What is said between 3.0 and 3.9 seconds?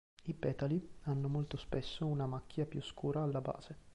alla base.